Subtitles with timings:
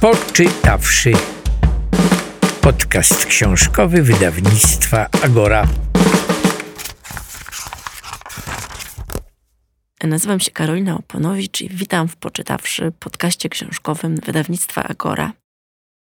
[0.00, 1.12] Poczytawszy.
[2.60, 5.66] Podcast książkowy wydawnictwa Agora.
[10.04, 15.32] Nazywam się Karolina Oponowicz i witam w Poczytawszy podcaście książkowym wydawnictwa Agora.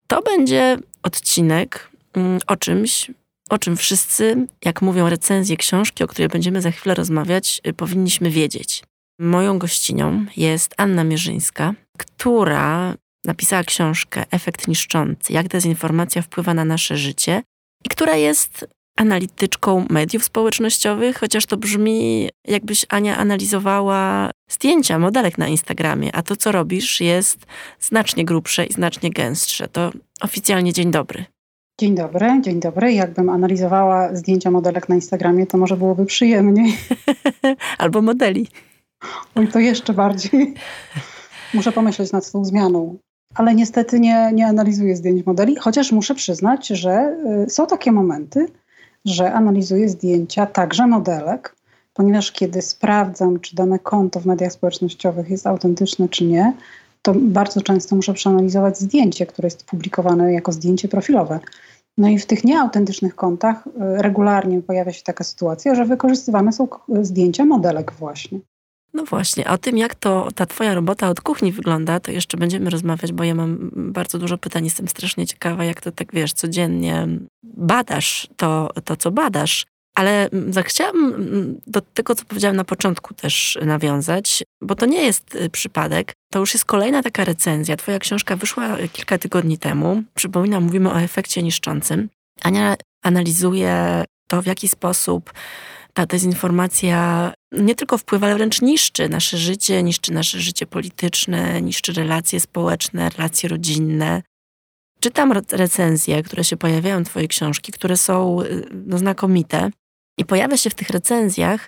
[0.07, 3.11] To będzie odcinek mm, o czymś,
[3.49, 8.29] o czym wszyscy, jak mówią recenzje książki, o której będziemy za chwilę rozmawiać, y, powinniśmy
[8.29, 8.83] wiedzieć.
[9.19, 12.95] Moją gościnią jest Anna Mierzyńska, która
[13.25, 17.41] napisała książkę Efekt niszczący, jak dezinformacja wpływa na nasze życie
[17.85, 25.47] i która jest analityczką mediów społecznościowych, chociaż to brzmi jakbyś Ania analizowała zdjęcia modelek na
[25.47, 27.45] Instagramie, a to co robisz jest
[27.79, 29.67] znacznie grubsze i znacznie gęstsze.
[29.67, 31.25] To oficjalnie dzień dobry.
[31.79, 32.93] Dzień dobry, dzień dobry.
[32.93, 36.77] Jakbym analizowała zdjęcia modelek na Instagramie, to może byłoby przyjemniej.
[37.77, 38.47] Albo modeli.
[39.35, 40.53] Oj, to jeszcze bardziej.
[41.53, 42.97] Muszę pomyśleć nad tą zmianą.
[43.35, 48.45] Ale niestety nie, nie analizuję zdjęć modeli, chociaż muszę przyznać, że y, są takie momenty,
[49.05, 51.55] że analizuję zdjęcia także modelek,
[51.93, 56.53] ponieważ kiedy sprawdzam, czy dane konto w mediach społecznościowych jest autentyczne, czy nie,
[57.01, 61.39] to bardzo często muszę przeanalizować zdjęcie, które jest publikowane jako zdjęcie profilowe.
[61.97, 66.67] No i w tych nieautentycznych kontach y, regularnie pojawia się taka sytuacja, że wykorzystywane są
[67.01, 68.39] zdjęcia modelek właśnie.
[68.93, 72.69] No właśnie, o tym, jak to ta twoja robota od kuchni wygląda, to jeszcze będziemy
[72.69, 74.63] rozmawiać, bo ja mam bardzo dużo pytań.
[74.63, 77.07] Jestem strasznie ciekawa, jak to tak, wiesz, codziennie
[77.43, 79.65] badasz to, to co badasz.
[79.95, 80.29] Ale
[80.63, 81.13] chciałam
[81.67, 86.13] do tego, co powiedziałam na początku też nawiązać, bo to nie jest y, przypadek.
[86.31, 87.77] To już jest kolejna taka recenzja.
[87.77, 90.03] Twoja książka wyszła kilka tygodni temu.
[90.13, 92.09] Przypominam, mówimy o efekcie niszczącym.
[92.41, 95.33] Ania analizuje to, w jaki sposób
[95.93, 101.93] ta dezinformacja nie tylko wpływa, ale wręcz niszczy nasze życie, niszczy nasze życie polityczne, niszczy
[101.93, 104.21] relacje społeczne, relacje rodzinne.
[104.99, 109.69] Czytam recenzje, które się pojawiają w Twojej książki, które są y, no, znakomite.
[110.17, 111.67] I pojawia się w tych recenzjach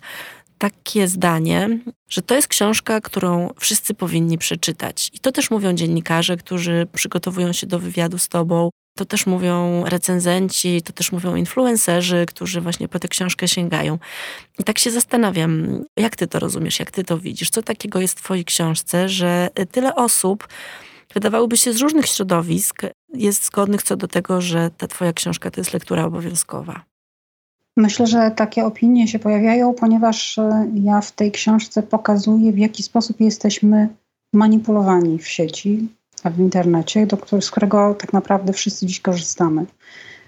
[0.57, 5.11] takie zdanie, że to jest książka, którą wszyscy powinni przeczytać.
[5.13, 8.69] I to też mówią dziennikarze, którzy przygotowują się do wywiadu z tobą.
[8.97, 13.99] To też mówią recenzenci, to też mówią influencerzy, którzy właśnie po tę książkę sięgają.
[14.59, 17.49] I tak się zastanawiam, jak ty to rozumiesz, jak ty to widzisz?
[17.49, 20.47] Co takiego jest w twojej książce, że tyle osób,
[21.13, 22.81] wydawałoby się z różnych środowisk,
[23.13, 26.85] jest zgodnych co do tego, że ta twoja książka to jest lektura obowiązkowa?
[27.77, 32.83] Myślę, że takie opinie się pojawiają, ponieważ e, ja w tej książce pokazuję, w jaki
[32.83, 33.87] sposób jesteśmy
[34.33, 35.87] manipulowani w sieci,
[36.29, 39.65] w internecie, do, z którego tak naprawdę wszyscy dziś korzystamy.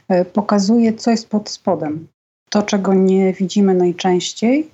[0.07, 2.07] E, pokazuje, co jest pod spodem.
[2.49, 4.69] To, czego nie widzimy najczęściej,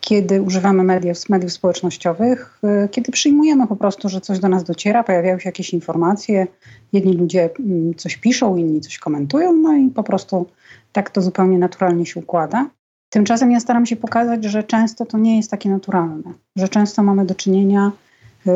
[0.00, 5.04] kiedy używamy mediów, mediów społecznościowych, e, kiedy przyjmujemy po prostu, że coś do nas dociera,
[5.04, 6.46] pojawiają się jakieś informacje,
[6.92, 10.46] jedni ludzie mm, coś piszą, inni coś komentują, no i po prostu
[10.92, 12.70] tak to zupełnie naturalnie się układa.
[13.08, 17.26] Tymczasem ja staram się pokazać, że często to nie jest takie naturalne, że często mamy
[17.26, 17.92] do czynienia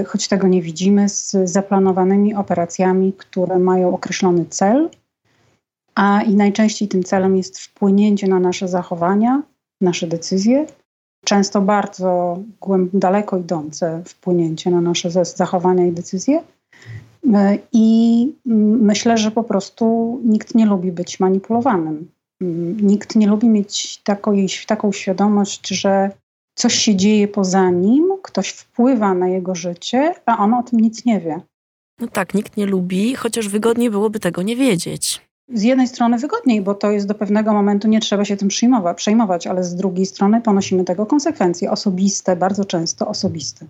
[0.06, 4.90] choć tego nie widzimy, z zaplanowanymi operacjami, które mają określony cel,
[5.94, 9.42] a i najczęściej tym celem jest wpłynięcie na nasze zachowania,
[9.80, 10.66] nasze decyzje,
[11.24, 12.38] często bardzo
[12.92, 16.42] daleko idące wpłynięcie na nasze zachowania i decyzje.
[17.24, 17.30] Y,
[17.72, 18.32] I
[18.80, 22.08] myślę, że po prostu nikt nie lubi być manipulowanym.
[22.82, 24.32] Nikt nie lubi mieć taką,
[24.66, 26.10] taką świadomość, że
[26.54, 31.04] coś się dzieje poza nim, ktoś wpływa na jego życie, a on o tym nic
[31.04, 31.40] nie wie.
[32.00, 35.20] No tak, nikt nie lubi, chociaż wygodniej byłoby tego nie wiedzieć.
[35.48, 38.96] Z jednej strony wygodniej, bo to jest do pewnego momentu, nie trzeba się tym przejmować,
[38.96, 43.66] przejmować, ale z drugiej strony ponosimy tego konsekwencje osobiste, bardzo często osobiste.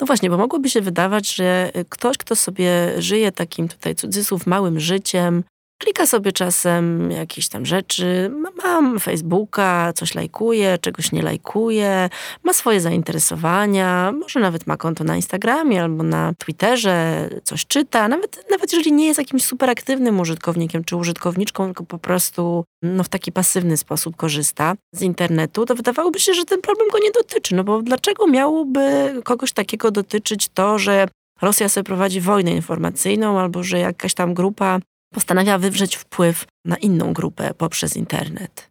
[0.00, 4.80] No właśnie, bo mogłoby się wydawać, że ktoś, kto sobie żyje takim tutaj cudzysłów małym
[4.80, 5.44] życiem,
[5.78, 8.30] Klika sobie czasem jakieś tam rzeczy.
[8.64, 12.10] Mam Facebooka, coś lajkuję, czegoś nie lajkuję,
[12.44, 18.08] ma swoje zainteresowania, może nawet ma konto na Instagramie albo na Twitterze, coś czyta.
[18.08, 23.08] Nawet, nawet jeżeli nie jest jakimś superaktywnym użytkownikiem czy użytkowniczką, tylko po prostu no, w
[23.08, 27.54] taki pasywny sposób korzysta z internetu, to wydawałoby się, że ten problem go nie dotyczy.
[27.54, 31.08] No bo dlaczego miałoby kogoś takiego dotyczyć to, że
[31.42, 34.80] Rosja sobie prowadzi wojnę informacyjną, albo że jakaś tam grupa
[35.14, 38.68] postanawia wywrzeć wpływ na inną grupę poprzez internet.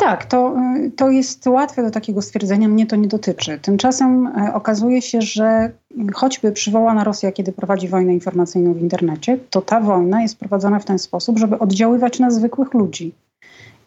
[0.00, 0.56] Tak, to,
[0.96, 3.58] to jest łatwe do takiego stwierdzenia, mnie to nie dotyczy.
[3.58, 5.72] Tymczasem e, okazuje się, że
[6.14, 10.84] choćby przywołana Rosja, kiedy prowadzi wojnę informacyjną w internecie, to ta wojna jest prowadzona w
[10.84, 13.14] ten sposób, żeby oddziaływać na zwykłych ludzi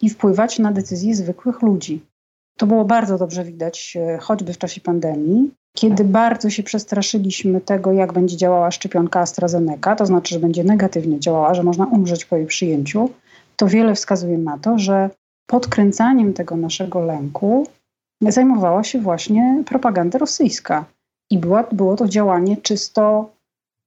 [0.02, 2.00] i wpływać na decyzje zwykłych ludzi.
[2.58, 7.92] To było bardzo dobrze widać, e, choćby w czasie pandemii, kiedy bardzo się przestraszyliśmy tego,
[7.92, 12.36] jak będzie działała szczepionka AstraZeneca, to znaczy, że będzie negatywnie działała, że można umrzeć po
[12.36, 13.10] jej przyjęciu,
[13.56, 15.10] to wiele wskazuje na to, że
[15.46, 17.66] podkręcaniem tego naszego lęku
[18.20, 20.84] zajmowała się właśnie propaganda rosyjska.
[21.30, 23.30] I była, było to działanie czysto,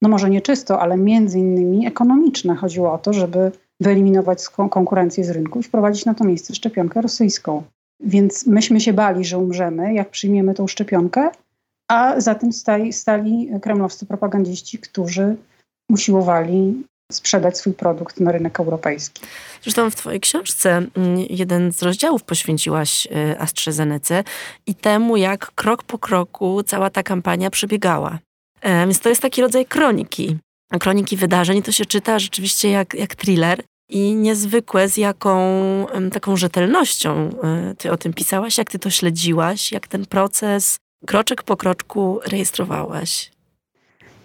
[0.01, 2.55] no może nie czysto, ale między innymi ekonomiczne.
[2.55, 7.63] Chodziło o to, żeby wyeliminować konkurencję z rynku i wprowadzić na to miejsce szczepionkę rosyjską.
[7.99, 11.29] Więc myśmy się bali, że umrzemy, jak przyjmiemy tą szczepionkę,
[11.87, 15.35] a za tym stali, stali kremlowscy propagandziści, którzy
[15.89, 19.21] usiłowali sprzedać swój produkt na rynek europejski.
[19.61, 24.23] Zresztą w Twojej książce mm, jeden z rozdziałów poświęciłaś y, AstraZenece
[24.67, 28.19] i temu, jak krok po kroku cała ta kampania przebiegała.
[28.61, 30.37] E, więc to jest taki rodzaj kroniki.
[30.79, 35.37] Kroniki wydarzeń to się czyta rzeczywiście jak, jak thriller i niezwykłe, z jaką
[36.11, 37.29] taką rzetelnością
[37.71, 42.19] y, ty o tym pisałaś, jak ty to śledziłaś, jak ten proces kroczek po kroczku
[42.27, 43.31] rejestrowałaś.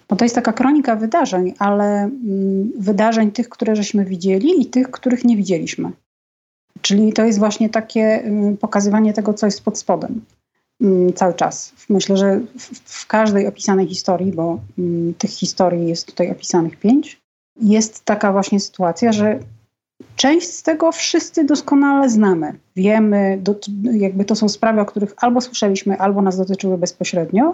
[0.09, 4.91] Bo to jest taka kronika wydarzeń, ale mm, wydarzeń tych, które żeśmy widzieli i tych,
[4.91, 5.91] których nie widzieliśmy.
[6.83, 10.25] Czyli to jest właśnie takie mm, pokazywanie tego, co jest pod spodem
[10.81, 11.73] mm, cały czas.
[11.89, 12.41] Myślę, że
[12.85, 14.61] w każdej opisanej historii, bo
[15.19, 17.21] tych historii jest tutaj opisanych pięć,
[17.61, 19.39] jest taka właśnie sytuacja, że
[20.17, 22.59] część z tego wszyscy doskonale znamy.
[22.77, 23.55] Wiemy, do,
[23.93, 27.53] jakby to są sprawy, o których albo słyszeliśmy, albo nas dotyczyły bezpośrednio,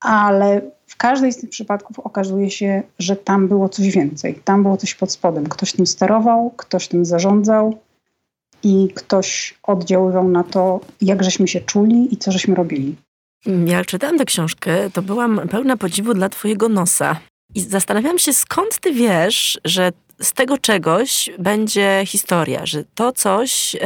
[0.00, 4.40] ale w każdej z tych przypadków okazuje się, że tam było coś więcej.
[4.44, 5.46] Tam było coś pod spodem.
[5.48, 7.78] Ktoś tym sterował, ktoś tym zarządzał
[8.62, 12.96] i ktoś oddziaływał na to, jak żeśmy się czuli i co żeśmy robili.
[13.66, 17.20] Ja czytałam tę książkę, to byłam pełna podziwu dla twojego nosa.
[17.54, 19.92] I zastanawiam się, skąd ty wiesz, że
[20.22, 23.76] z tego czegoś będzie historia, że to coś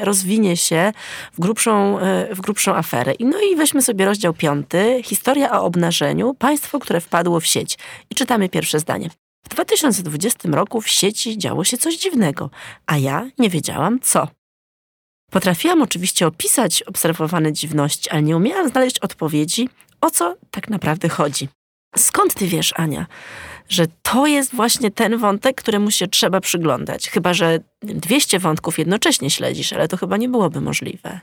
[0.00, 0.92] rozwinie się
[1.32, 3.12] w grubszą, e, w grubszą aferę.
[3.12, 7.78] I no i weźmy sobie rozdział piąty, historia o obnażeniu, państwo, które wpadło w sieć.
[8.10, 9.10] I czytamy pierwsze zdanie.
[9.46, 12.50] W 2020 roku w sieci działo się coś dziwnego,
[12.86, 14.28] a ja nie wiedziałam co.
[15.30, 19.68] Potrafiłam oczywiście opisać obserwowane dziwności, ale nie umiałam znaleźć odpowiedzi,
[20.00, 21.48] o co tak naprawdę chodzi.
[21.96, 23.06] Skąd ty wiesz, Ania,
[23.68, 27.10] że to jest właśnie ten wątek, któremu się trzeba przyglądać?
[27.10, 31.20] Chyba, że 200 wątków jednocześnie śledzisz, ale to chyba nie byłoby możliwe.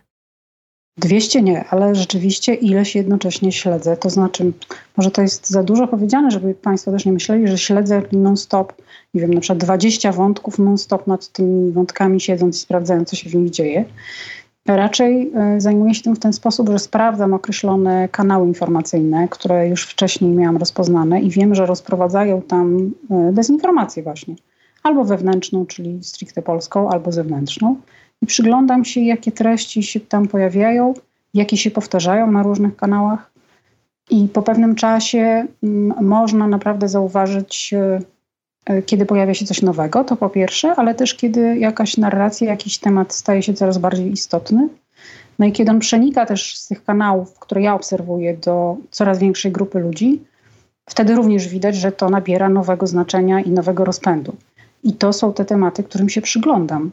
[0.97, 3.97] 200 nie, ale rzeczywiście ileś jednocześnie śledzę.
[3.97, 4.51] To znaczy,
[4.97, 8.74] może to jest za dużo powiedziane, żeby Państwo też nie myśleli, że śledzę non-stop,
[9.13, 13.30] nie wiem, na przykład 20 wątków non-stop nad tymi wątkami siedząc i sprawdzając, co się
[13.30, 13.86] w nich dzieje.
[14.67, 19.88] Raczej e, zajmuję się tym w ten sposób, że sprawdzam określone kanały informacyjne, które już
[19.88, 24.35] wcześniej miałam rozpoznane i wiem, że rozprowadzają tam e, dezinformację właśnie.
[24.83, 27.75] Albo wewnętrzną, czyli stricte polską, albo zewnętrzną.
[28.21, 30.94] I przyglądam się, jakie treści się tam pojawiają,
[31.33, 33.31] jakie się powtarzają na różnych kanałach.
[34.09, 35.47] I po pewnym czasie
[36.01, 38.00] można naprawdę zauważyć E,
[38.85, 43.13] kiedy pojawia się coś nowego, to po pierwsze, ale też kiedy jakaś narracja, jakiś temat
[43.13, 44.69] staje się coraz bardziej istotny.
[45.39, 49.51] No i kiedy on przenika też z tych kanałów, które ja obserwuję, do coraz większej
[49.51, 50.21] grupy ludzi,
[50.89, 54.35] wtedy również widać, że to nabiera nowego znaczenia i nowego rozpędu.
[54.83, 56.91] I to są te tematy, którym się przyglądam.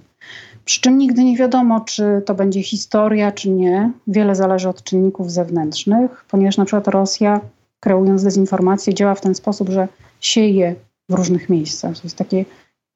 [0.64, 3.90] Przy czym nigdy nie wiadomo, czy to będzie historia, czy nie.
[4.06, 7.40] Wiele zależy od czynników zewnętrznych, ponieważ na przykład Rosja,
[7.80, 9.88] kreując dezinformację, działa w ten sposób, że
[10.20, 10.74] sieje
[11.12, 11.96] w różnych miejscach.
[11.96, 12.44] To jest takie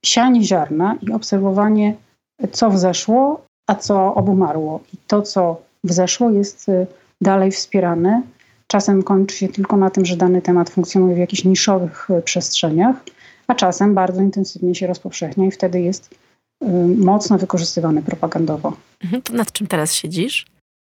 [0.05, 1.95] sianie ziarna i obserwowanie,
[2.53, 4.81] co wzeszło, a co obumarło.
[4.95, 6.87] I to, co wzeszło, jest y,
[7.21, 8.23] dalej wspierane.
[8.67, 12.97] Czasem kończy się tylko na tym, że dany temat funkcjonuje w jakichś niszowych y, przestrzeniach,
[13.47, 16.15] a czasem bardzo intensywnie się rozpowszechnia i wtedy jest
[16.65, 18.73] y, mocno wykorzystywany propagandowo.
[19.05, 20.47] Mhm, to nad czym teraz siedzisz?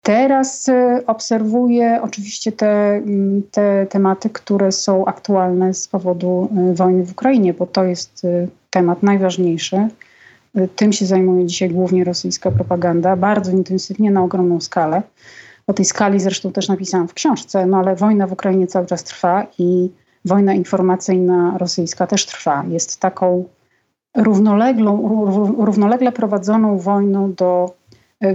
[0.09, 7.05] Teraz y, obserwuję oczywiście te, mm, te tematy, które są aktualne z powodu y, wojny
[7.05, 9.87] w Ukrainie, bo to jest y, temat najważniejszy.
[10.75, 15.01] Tym się zajmuje dzisiaj głównie rosyjska propaganda, bardzo intensywnie, na ogromną skalę.
[15.67, 19.03] O tej skali zresztą też napisałam w książce, no ale wojna w Ukrainie cały czas
[19.03, 19.89] trwa i
[20.25, 22.63] wojna informacyjna rosyjska też trwa.
[22.67, 23.45] Jest taką
[25.57, 27.78] równolegle prowadzoną wojną do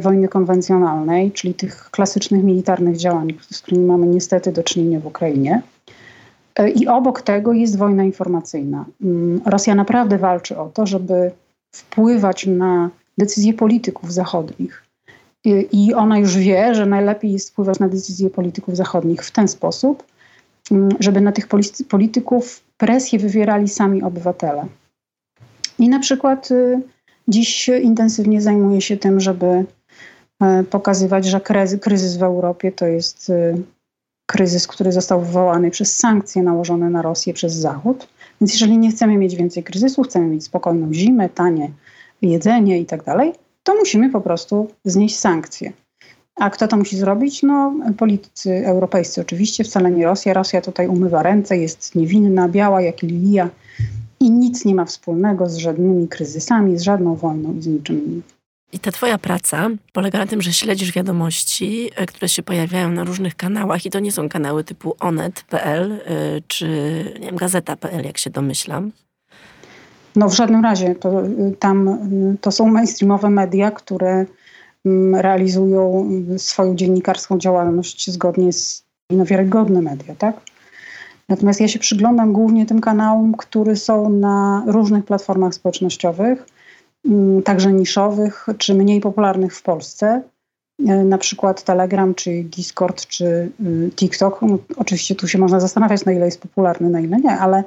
[0.01, 5.63] wojny konwencjonalnej, czyli tych klasycznych militarnych działań, z którymi mamy niestety do czynienia w Ukrainie.
[6.57, 8.85] E, I obok tego jest wojna informacyjna.
[9.03, 11.31] Mm, Rosja naprawdę walczy o to, żeby
[11.73, 14.85] wpływać na decyzje polityków zachodnich.
[15.73, 20.05] I ona już wie, że najlepiej jest wpływać na decyzje polityków zachodnich w ten sposób,
[20.71, 21.49] mm, żeby na tych
[21.89, 24.67] polityków presję wywierali sami obywatele.
[25.79, 26.81] I na przykład y,
[27.29, 29.65] Dziś intensywnie zajmuję się tym, żeby
[30.41, 31.41] e, pokazywać, że
[31.81, 33.55] kryzys w Europie to jest e,
[34.27, 38.09] kryzys, który został wywołany przez sankcje nałożone na Rosję przez Zachód.
[38.41, 41.71] Więc jeżeli nie chcemy mieć więcej kryzysu, chcemy mieć spokojną zimę, tanie
[42.23, 45.73] jedzenie i tak dalej, to musimy po prostu znieść sankcje.
[46.37, 47.43] A kto to musi zrobić?
[47.43, 50.35] No, politycy europejscy oczywiście, wcale nie Rosja.
[50.35, 53.51] Rosja tutaj umywa ręce, jest niewinna, biała jak lilia
[54.25, 58.23] i nic nie ma wspólnego z żadnymi kryzysami, z żadną wojną i z niczym innym.
[58.73, 63.05] I ta twoja praca polega na tym, że śledzisz wiadomości, e, które się pojawiają na
[63.05, 65.99] różnych kanałach i to nie są kanały typu onet.pl e,
[66.49, 66.67] czy
[67.21, 68.93] nie wiem, gazeta.pl, jak się domyślam.
[70.17, 70.95] No w żadnym razie.
[70.95, 71.99] To, y, tam
[72.41, 74.27] to są mainstreamowe media, które
[74.87, 80.37] mm, realizują swoją dziennikarską działalność zgodnie z no, wiarygodne media, tak?
[81.29, 86.47] Natomiast ja się przyglądam głównie tym kanałom, które są na różnych platformach społecznościowych,
[87.05, 90.23] mm, także niszowych czy mniej popularnych w Polsce.
[90.81, 93.51] Y, na przykład Telegram, czy Discord, czy
[93.97, 94.43] TikTok.
[94.43, 97.65] No, oczywiście tu się można zastanawiać, na ile jest popularny, na ile nie, ale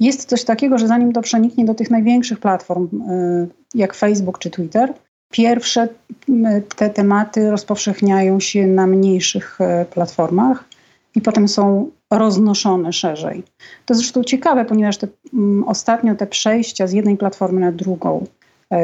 [0.00, 4.50] jest coś takiego, że zanim to przeniknie do tych największych platform, y, jak Facebook czy
[4.50, 4.94] Twitter,
[5.30, 5.88] pierwsze
[6.28, 10.64] y, te tematy rozpowszechniają się na mniejszych y, platformach
[11.16, 13.42] i potem są roznoszone szerzej.
[13.86, 18.26] To zresztą ciekawe, ponieważ te, mm, ostatnio te przejścia z jednej platformy na drugą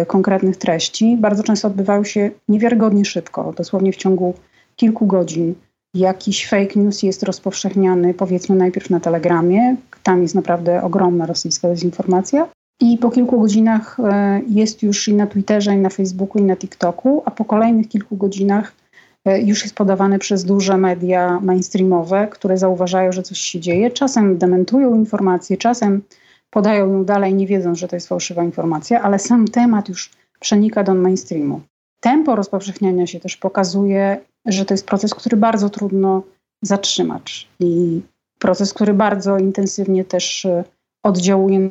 [0.07, 4.35] konkretnych treści bardzo często odbywały się niewiarygodnie szybko, dosłownie w ciągu
[4.77, 5.55] kilku godzin
[5.95, 12.49] jakiś fake news jest rozpowszechniany, powiedzmy najpierw na Telegramie, tam jest naprawdę ogromna rosyjska dezinformacja.
[12.81, 16.57] I po kilku godzinach e, jest już i na Twitterze, i na Facebooku, i na
[16.57, 18.82] TikToku, a po kolejnych kilku godzinach e,
[19.26, 23.91] już jest podawany przez duże media mainstreamowe, które zauważają, że coś się dzieje.
[23.91, 26.02] Czasem dementują informację, czasem
[26.50, 30.11] podają ją dalej, nie wiedząc, że to jest fałszywa informacja, ale sam temat już
[30.41, 31.61] przenika do mainstreamu.
[32.00, 36.23] Tempo rozpowszechniania się też pokazuje, że to jest proces, który bardzo trudno
[36.62, 37.49] zatrzymać.
[37.61, 38.00] I
[38.38, 40.64] proces, który bardzo intensywnie też e,
[41.02, 41.71] oddziałuje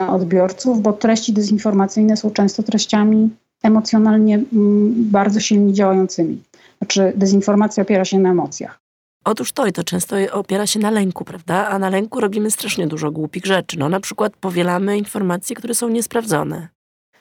[0.00, 3.30] na odbiorców, bo treści dezinformacyjne są często treściami
[3.62, 6.42] emocjonalnie mm, bardzo silnie działającymi.
[6.78, 8.78] Znaczy, dezinformacja opiera się na emocjach.
[9.24, 11.68] Otóż to i to często opiera się na lęku, prawda?
[11.68, 13.78] A na lęku robimy strasznie dużo głupich rzeczy.
[13.78, 16.68] No, na przykład powielamy informacje, które są niesprawdzone.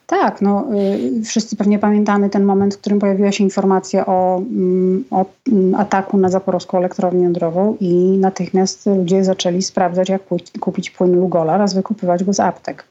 [0.08, 0.68] Tak, no,
[1.20, 5.76] y, wszyscy pewnie pamiętamy ten moment, w którym pojawiła się informacja o, mm, o mm,
[5.76, 10.22] ataku na zaporowską elektrownię jądrową i natychmiast ludzie zaczęli sprawdzać, jak
[10.60, 12.86] kupić płyn Lugola oraz wykupywać go z aptek.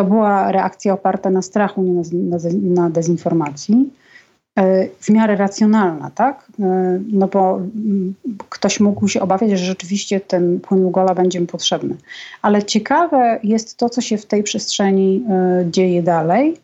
[0.00, 3.90] To była reakcja oparta na strachu, nie na, na, dezinformacji.
[4.58, 6.46] E, w miarę racjonalna, tak?
[6.60, 8.14] E, no bo mm,
[8.48, 11.96] ktoś mógł się obawiać, że rzeczywiście ten płyn Lugola będzie mu potrzebny.
[12.42, 16.56] Ale ciekawe jest to, co się w tej przestrzeni e, dzieje dalej,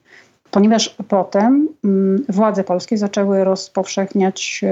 [0.50, 4.64] ponieważ potem mm, władze polskie zaczęły rozpowszechniać,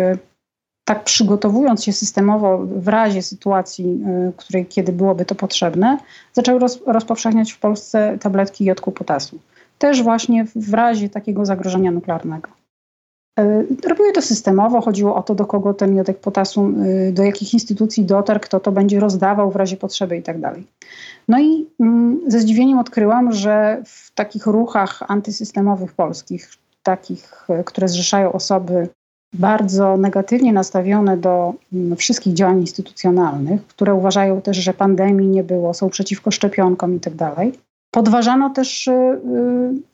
[0.84, 4.04] tak przygotowując się systemowo w razie sytuacji,
[4.36, 5.98] której kiedy byłoby to potrzebne,
[6.32, 9.38] zaczęły roz, rozpowszechniać w Polsce tabletki jodku potasu.
[9.78, 12.48] Też właśnie w razie takiego zagrożenia nuklearnego.
[13.38, 16.72] E, robiły to systemowo, chodziło o to, do kogo ten miodek potasu,
[17.08, 20.36] e, do jakich instytucji dotarł, kto to będzie rozdawał w razie potrzeby i tak.
[21.28, 26.50] No i mm, ze zdziwieniem odkryłam, że w takich ruchach antysystemowych polskich,
[26.82, 28.88] takich, które zrzeszają osoby
[29.34, 35.74] bardzo negatywnie nastawione do mm, wszystkich działań instytucjonalnych, które uważają też, że pandemii nie było,
[35.74, 37.52] są przeciwko szczepionkom i tak dalej,
[37.90, 38.90] podważano też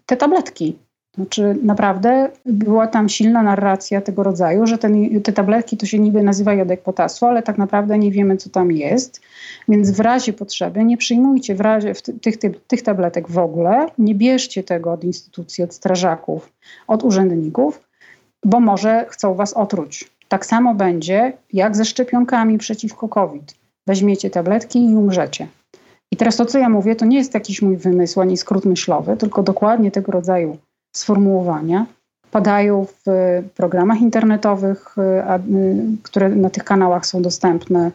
[0.07, 0.77] te tabletki.
[1.15, 6.23] Znaczy, naprawdę była tam silna narracja tego rodzaju, że ten, te tabletki to się niby
[6.23, 9.21] nazywa jodek potasu, ale tak naprawdę nie wiemy, co tam jest.
[9.69, 13.87] Więc w razie potrzeby nie przyjmujcie w razie w tych, tych, tych tabletek w ogóle,
[13.99, 16.53] nie bierzcie tego od instytucji, od strażaków,
[16.87, 17.90] od urzędników,
[18.45, 20.11] bo może chcą was otruć.
[20.29, 23.55] Tak samo będzie jak ze szczepionkami przeciwko COVID.
[23.87, 25.47] Weźmiecie tabletki i umrzecie.
[26.13, 29.17] I teraz to, co ja mówię, to nie jest jakiś mój wymysł ani skrót myślowy,
[29.17, 30.57] tylko dokładnie tego rodzaju
[30.97, 31.87] sformułowania
[32.31, 33.05] padają w
[33.57, 34.97] programach internetowych,
[36.03, 37.91] które na tych kanałach są dostępne.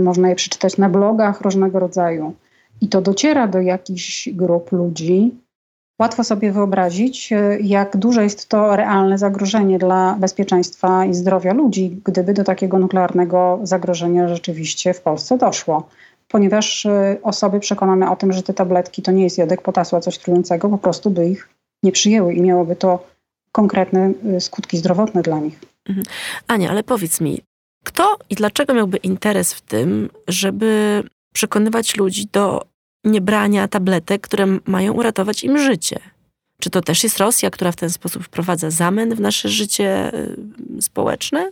[0.00, 2.34] Można je przeczytać na blogach różnego rodzaju.
[2.80, 5.34] I to dociera do jakichś grup ludzi.
[6.00, 7.30] Łatwo sobie wyobrazić,
[7.60, 13.60] jak duże jest to realne zagrożenie dla bezpieczeństwa i zdrowia ludzi, gdyby do takiego nuklearnego
[13.62, 15.88] zagrożenia rzeczywiście w Polsce doszło.
[16.28, 16.86] Ponieważ
[17.22, 20.68] osoby przekonane o tym, że te tabletki to nie jest jodek potasu, a coś trującego,
[20.68, 21.48] po prostu by ich
[21.82, 23.04] nie przyjęły i miałoby to
[23.52, 25.60] konkretne y, skutki zdrowotne dla nich.
[25.88, 26.06] Mhm.
[26.46, 27.40] Ania, ale powiedz mi,
[27.84, 31.02] kto i dlaczego miałby interes w tym, żeby
[31.32, 32.69] przekonywać ludzi do
[33.04, 36.00] niebrania tabletek, które mają uratować im życie?
[36.60, 40.14] Czy to też jest Rosja, która w ten sposób wprowadza zamęt w nasze życie
[40.78, 41.50] y, społeczne?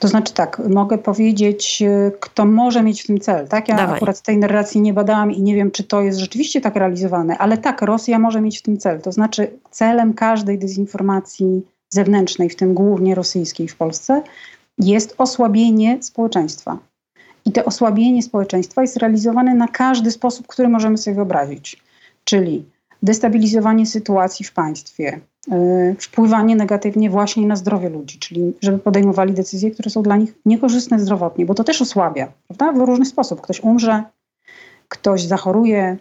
[0.00, 3.48] To znaczy tak, mogę powiedzieć, y, kto może mieć w tym cel.
[3.48, 3.68] Tak?
[3.68, 3.96] Ja Dawaj.
[3.96, 7.58] akurat tej narracji nie badałam i nie wiem, czy to jest rzeczywiście tak realizowane, ale
[7.58, 9.00] tak, Rosja może mieć w tym cel.
[9.00, 14.22] To znaczy celem każdej dezinformacji zewnętrznej, w tym głównie rosyjskiej w Polsce,
[14.78, 16.78] jest osłabienie społeczeństwa.
[17.44, 21.82] I to osłabienie społeczeństwa jest realizowane na każdy sposób, który możemy sobie wyobrazić.
[22.24, 22.64] Czyli
[23.02, 29.70] destabilizowanie sytuacji w państwie, yy, wpływanie negatywnie właśnie na zdrowie ludzi, czyli żeby podejmowali decyzje,
[29.70, 32.72] które są dla nich niekorzystne zdrowotnie, bo to też osłabia, prawda?
[32.72, 33.40] W różny sposób.
[33.40, 34.02] Ktoś umrze,
[34.88, 35.96] ktoś zachoruje,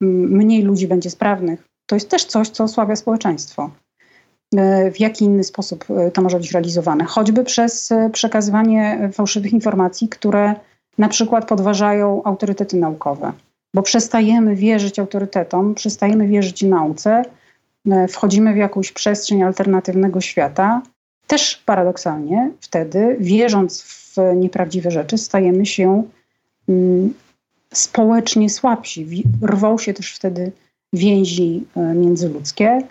[0.00, 1.64] mniej ludzi będzie sprawnych.
[1.86, 3.70] To jest też coś, co osłabia społeczeństwo.
[4.52, 7.04] Yy, w jaki inny sposób yy, to może być realizowane?
[7.04, 10.54] Choćby przez przekazywanie fałszywych informacji, które
[10.98, 13.32] na przykład podważają autorytety naukowe
[13.74, 17.22] bo przestajemy wierzyć autorytetom, przestajemy wierzyć nauce,
[17.90, 20.82] e, wchodzimy w jakąś przestrzeń alternatywnego świata.
[21.26, 26.02] Też paradoksalnie wtedy, wierząc w nieprawdziwe rzeczy, stajemy się
[26.68, 27.14] mm,
[27.74, 29.24] społecznie słabsi.
[29.42, 30.52] Rwą się też wtedy
[30.92, 32.82] więzi e, międzyludzkie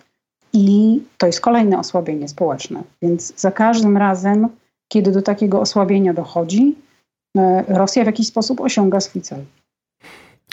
[0.53, 2.83] i to jest kolejne osłabienie społeczne.
[3.01, 4.47] Więc za każdym razem,
[4.87, 6.75] kiedy do takiego osłabienia dochodzi,
[7.67, 9.45] Rosja w jakiś sposób osiąga swój cel.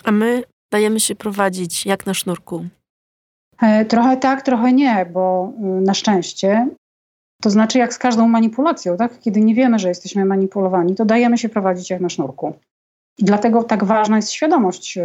[0.05, 2.67] A my dajemy się prowadzić jak na sznurku.
[3.63, 6.69] E, trochę tak, trochę nie, bo y, na szczęście,
[7.43, 9.19] to znaczy jak z każdą manipulacją, tak?
[9.21, 12.55] kiedy nie wiemy, że jesteśmy manipulowani, to dajemy się prowadzić jak na sznurku.
[13.19, 14.99] I dlatego tak ważna jest świadomość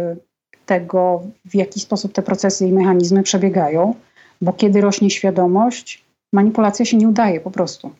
[0.66, 3.94] tego, w jaki sposób te procesy i mechanizmy przebiegają,
[4.40, 7.90] bo kiedy rośnie świadomość, manipulacja się nie udaje po prostu.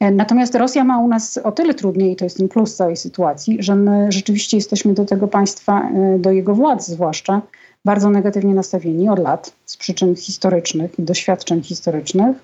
[0.00, 2.96] E, natomiast Rosja ma u nas o tyle trudniej, i to jest ten plus całej
[2.96, 7.42] sytuacji, że my rzeczywiście jesteśmy do tego państwa, e, do jego władz zwłaszcza,
[7.84, 12.36] bardzo negatywnie nastawieni od lat z przyczyn historycznych i doświadczeń historycznych.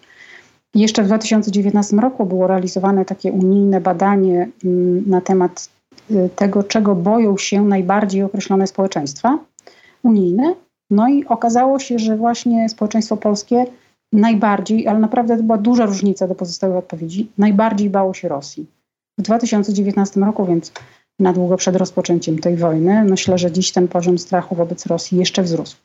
[0.74, 5.68] Jeszcze w 2019 roku było realizowane takie unijne badanie mm, na temat
[6.10, 9.38] e, tego, czego boją się najbardziej określone społeczeństwa
[10.02, 10.54] unijne.
[10.90, 13.66] No i okazało się, że właśnie społeczeństwo polskie
[14.12, 18.66] najbardziej, ale naprawdę to była duża różnica do pozostałych odpowiedzi, najbardziej bało się Rosji.
[19.18, 20.72] W 2019 roku, więc
[21.18, 25.42] na długo przed rozpoczęciem tej wojny, myślę, że dziś ten poziom strachu wobec Rosji jeszcze
[25.42, 25.76] wzrósł.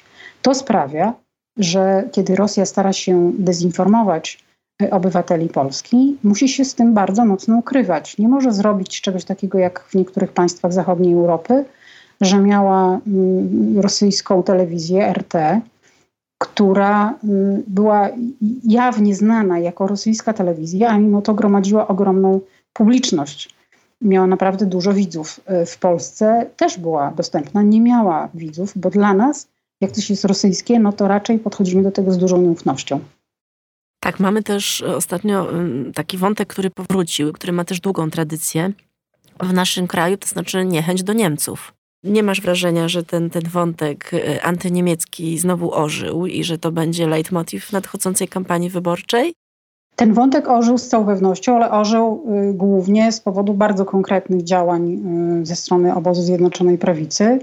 [0.42, 1.14] To sprawia,
[1.58, 4.44] że kiedy Rosja stara się dezinformować
[4.82, 8.18] e, obywateli Polski, musi się z tym bardzo mocno ukrywać.
[8.18, 11.66] Nie może zrobić czegoś takiego jak w niektórych państwach zachodniej Europy,
[12.22, 15.62] że miała mm, rosyjską telewizję RT,
[16.38, 18.10] która y, była
[18.64, 22.42] jawnie znana jako rosyjska telewizja, a mimo to gromadziła ogromną
[22.74, 23.56] publiczność.
[24.02, 25.40] Miała naprawdę dużo widzów.
[25.62, 29.48] Y, w Polsce też była dostępna, nie miała widzów, bo dla nas,
[29.82, 33.00] jak coś jest rosyjskie, no to raczej podchodzimy do tego z dużą nieufnością.
[34.00, 38.72] Tak, mamy też ostatnio y, taki wątek, który powrócił, który ma też długą tradycję
[39.40, 41.77] w naszym kraju, to znaczy niechęć do Niemców.
[42.04, 47.08] Nie masz wrażenia, że ten, ten wątek y, antyniemiecki znowu ożył i że to będzie
[47.08, 49.34] leitmotiv nadchodzącej kampanii wyborczej?
[49.96, 55.02] Ten wątek ożył z całą pewnością, ale ożył y, głównie z powodu bardzo konkretnych działań
[55.42, 57.40] y, ze strony obozu Zjednoczonej Prawicy,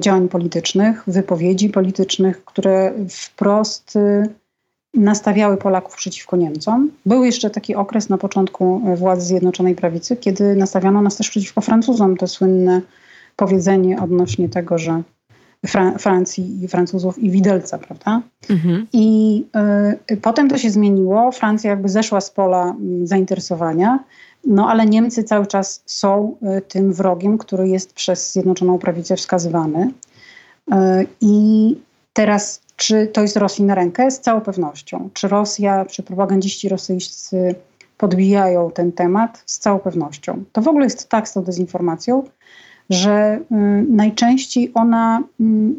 [0.00, 3.98] działań politycznych, wypowiedzi politycznych, które wprost
[4.94, 6.90] nastawiały Polaków przeciwko Niemcom.
[7.06, 12.16] Był jeszcze taki okres na początku władzy Zjednoczonej Prawicy, kiedy nastawiano nas też przeciwko Francuzom.
[12.16, 12.82] To słynne
[13.36, 15.02] powiedzenie odnośnie tego, że
[15.66, 18.22] Fra Francji i Francuzów i widelca, prawda?
[18.50, 18.86] Mhm.
[18.92, 19.44] I
[20.10, 21.32] y, potem to się zmieniło.
[21.32, 24.04] Francja jakby zeszła z pola y, zainteresowania,
[24.46, 29.90] no ale Niemcy cały czas są y, tym wrogiem, który jest przez Zjednoczoną Prawicę wskazywany.
[30.72, 30.74] Y,
[31.20, 31.76] I
[32.12, 34.10] teraz, czy to jest Rosji na rękę?
[34.10, 35.08] Z całą pewnością.
[35.12, 37.54] Czy Rosja, czy propagandziści rosyjscy
[37.98, 39.42] podbijają ten temat?
[39.46, 40.44] Z całą pewnością.
[40.52, 42.24] To w ogóle jest tak z tą dezinformacją,
[42.90, 43.54] że y,
[43.88, 45.24] najczęściej ona y,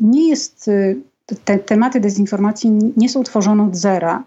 [0.01, 0.97] nie jest, y,
[1.45, 4.23] te tematy dezinformacji nie są tworzone od zera,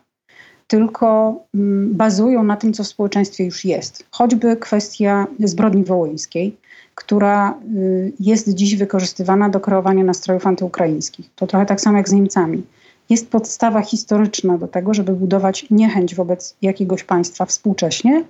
[0.67, 1.41] tylko
[1.87, 4.07] bazują na tym, co w społeczeństwie już jest.
[4.11, 6.57] Choćby kwestia zbrodni wołyńskiej,
[6.95, 7.55] która
[8.21, 11.31] jest dziś wykorzystywana do kreowania nastrojów antyukraińskich.
[11.35, 12.63] To trochę tak samo jak z Niemcami.
[13.09, 18.25] Jest podstawa historyczna do tego, żeby budować niechęć wobec jakiegoś państwa współcześnie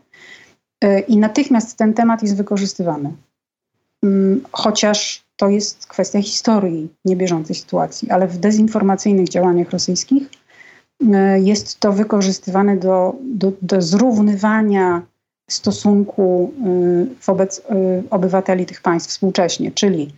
[1.08, 3.12] i natychmiast ten temat jest wykorzystywany.
[4.02, 10.30] Mm, chociaż to jest kwestia historii, niebieżącej sytuacji, ale w dezinformacyjnych działaniach rosyjskich
[11.12, 15.02] e, jest to wykorzystywane do, do, do zrównywania
[15.50, 17.62] stosunku e, wobec e,
[18.10, 19.72] obywateli tych państw współcześnie.
[19.72, 20.12] Czyli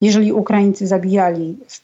[0.00, 1.80] jeżeli Ukraińcy zabijali w,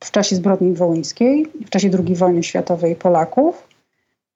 [0.00, 3.68] w, czasie zbrodni wołyńskiej, w czasie II wojny światowej Polaków,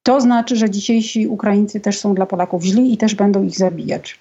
[0.03, 4.18] to znaczy, że dzisiejsi Ukraińcy też są dla Polaków źli i też będą ich zabijać.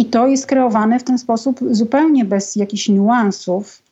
[0.00, 3.82] I to jest kreowane w ten sposób zupełnie bez jakichś niuansów.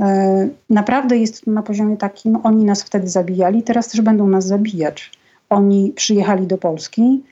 [0.00, 5.10] E, naprawdę jest na poziomie takim, oni nas wtedy zabijali, teraz też będą nas zabijać.
[5.50, 7.22] Oni przyjechali do Polski,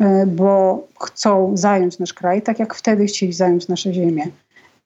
[0.00, 4.26] e, bo chcą zająć nasz kraj, tak jak wtedy chcieli zająć nasze ziemię.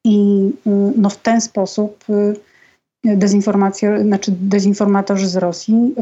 [0.05, 2.05] I e, no, w ten sposób
[3.05, 5.95] dezinformacja, znaczy dezinformatorzy z Rosji,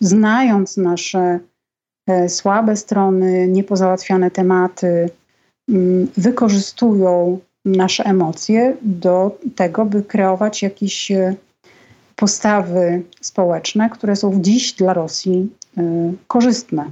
[0.00, 1.38] znając nasze
[2.28, 5.08] słabe strony, niepozałatwiane tematy,
[6.16, 11.34] wykorzystują nasze emocje do tego, by kreować jakieś e,
[12.16, 15.82] postawy społeczne, które są dziś dla Rosji e,
[16.26, 16.90] korzystne.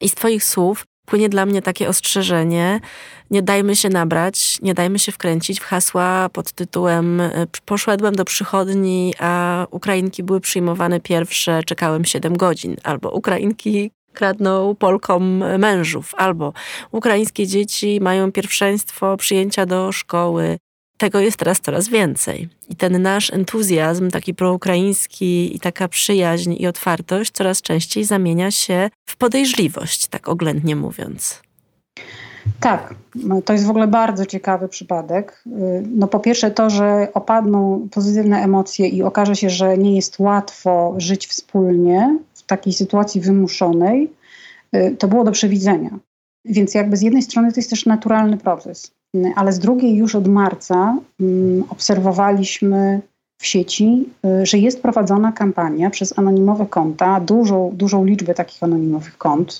[0.00, 2.80] I z Twoich słów płynie dla mnie takie ostrzeżenie:
[3.30, 8.24] nie dajmy się nabrać, nie dajmy się wkręcić w hasła pod tytułem e, Poszedłem do
[8.24, 16.52] przychodni, a Ukrainki były przyjmowane pierwsze, czekałem 7 godzin, albo Ukrainki kradną Polkom mężów, albo
[16.92, 20.58] ukraińskie dzieci mają pierwszeństwo przyjęcia do szkoły.
[20.98, 22.48] Tego jest teraz coraz więcej.
[22.68, 28.90] I ten nasz entuzjazm, taki proukraiński i taka przyjaźń i otwartość coraz częściej zamienia się
[29.06, 31.42] w podejrzliwość, tak oględnie mówiąc.
[32.60, 32.94] Tak,
[33.44, 35.42] to jest w ogóle bardzo ciekawy przypadek.
[35.90, 40.94] No po pierwsze to, że opadną pozytywne emocje i okaże się, że nie jest łatwo
[40.96, 44.10] żyć wspólnie, takiej sytuacji wymuszonej,
[44.76, 45.90] y, to było do przewidzenia.
[46.44, 50.14] Więc jakby z jednej strony to jest też naturalny proces, y, ale z drugiej już
[50.14, 53.00] od marca mm, obserwowaliśmy
[53.38, 54.08] w sieci,
[54.42, 59.58] y, że jest prowadzona kampania przez anonimowe konta, dużą, dużą liczbę takich anonimowych kont,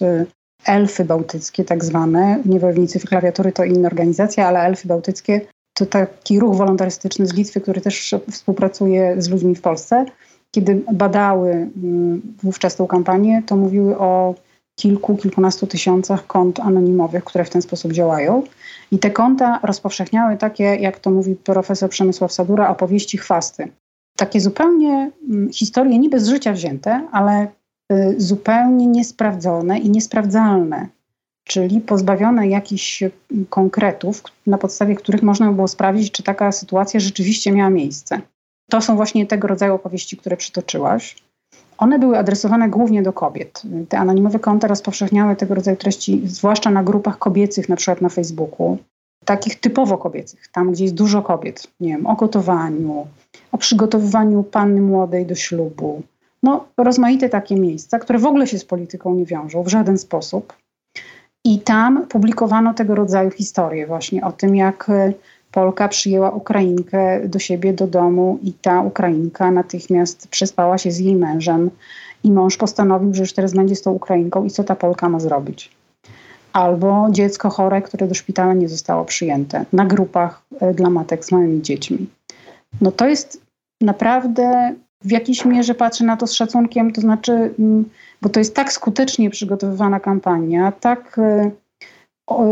[0.66, 5.40] elfy bałtyckie tak zwane, niewolnicy klawiatury to inna organizacja, ale elfy bałtyckie
[5.74, 10.04] to taki ruch wolontarystyczny z Litwy, który też współpracuje z ludźmi w Polsce,
[10.56, 14.34] kiedy badały mm, wówczas tę kampanię, to mówiły o
[14.80, 18.42] kilku, kilkunastu tysiącach kont anonimowych, które w ten sposób działają.
[18.90, 23.68] I te konta rozpowszechniały takie, jak to mówi profesor Przemysław Sadura, opowieści chwasty.
[24.16, 27.46] Takie zupełnie mm, historie niby z życia wzięte, ale
[27.92, 30.88] y, zupełnie niesprawdzone i niesprawdzalne,
[31.44, 33.04] czyli pozbawione jakichś
[33.50, 38.20] konkretów, na podstawie których można by było sprawdzić, czy taka sytuacja rzeczywiście miała miejsce.
[38.70, 41.16] To są właśnie tego rodzaju opowieści, które przytoczyłaś.
[41.78, 43.62] One były adresowane głównie do kobiet.
[43.88, 48.78] Te anonimowe konta rozpowszechniały tego rodzaju treści, zwłaszcza na grupach kobiecych, na przykład na Facebooku,
[49.24, 53.06] takich typowo kobiecych, tam gdzie jest dużo kobiet, nie wiem, o gotowaniu,
[53.52, 56.02] o przygotowywaniu panny młodej do ślubu.
[56.42, 60.52] No, rozmaite takie miejsca, które w ogóle się z polityką nie wiążą w żaden sposób.
[61.44, 64.90] I tam publikowano tego rodzaju historie właśnie o tym, jak
[65.56, 71.16] Polka przyjęła Ukrainkę do siebie do domu i ta Ukrainka natychmiast przespała się z jej
[71.16, 71.70] mężem
[72.24, 75.20] i mąż postanowił, że już teraz będzie z tą Ukrainką i co ta Polka ma
[75.20, 75.70] zrobić.
[76.52, 81.32] Albo dziecko chore, które do szpitala nie zostało przyjęte na grupach e, dla matek z
[81.32, 82.06] małymi dziećmi.
[82.80, 83.40] No to jest
[83.80, 87.84] naprawdę w jakiejś mierze patrzę na to z szacunkiem, to znaczy, mm,
[88.22, 91.50] bo to jest tak skutecznie przygotowywana kampania, tak e,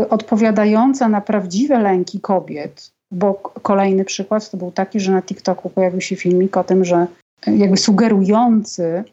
[0.09, 6.01] odpowiadająca na prawdziwe lęki kobiet, bo kolejny przykład to był taki, że na TikToku pojawił
[6.01, 7.07] się filmik o tym, że
[7.47, 9.03] jakby sugerujący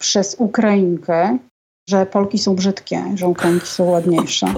[0.00, 1.38] przez Ukrainkę,
[1.88, 4.46] że Polki są brzydkie, że Ukrainki są ładniejsze.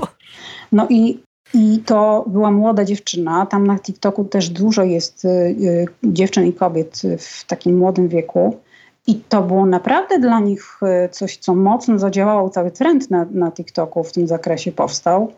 [0.72, 1.22] No i,
[1.54, 3.46] i to była młoda dziewczyna.
[3.46, 8.60] Tam na TikToku też dużo jest y, y, dziewczyn i kobiet w takim młodym wieku.
[9.06, 12.50] I to było naprawdę dla nich y, coś, co mocno zadziałało.
[12.50, 15.32] Cały trend na, na TikToku w tym zakresie powstał.